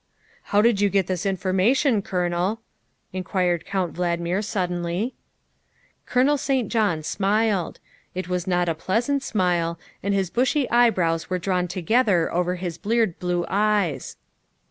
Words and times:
"How 0.45 0.63
did 0.63 0.81
you 0.81 0.89
get 0.89 1.05
this 1.05 1.27
information, 1.27 2.01
Colonel?" 2.01 2.61
in 3.13 3.23
quired 3.23 3.67
Count 3.67 3.93
Valdmir 3.93 4.41
suddenly. 4.43 5.13
Colonel 6.07 6.39
St. 6.39 6.69
John 6.71 7.03
smiled. 7.03 7.79
It 8.15 8.27
was 8.27 8.47
not 8.47 8.67
a 8.67 8.73
pleasant 8.73 9.21
smile, 9.21 9.77
and 10.01 10.11
his 10.15 10.31
bushy 10.31 10.67
eyebrows 10.71 11.29
were 11.29 11.37
drawn 11.37 11.67
together 11.67 12.33
over 12.33 12.55
his 12.55 12.79
bleared 12.79 13.19
blue 13.19 13.45
eyes. 13.47 14.17